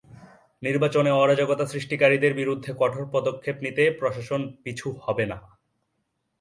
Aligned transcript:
নির্বাচনে 0.61 1.11
অরাজকতা 1.13 1.65
সৃষ্টিকারীদের 1.65 2.33
বিরুদ্ধে 2.33 2.71
কঠোর 2.79 3.05
পদক্ষেপ 3.11 3.55
নিতে 3.61 3.83
প্রশাসন 3.99 4.41
পিছু 4.63 4.87
হবে 5.01 5.25
না। 5.25 5.37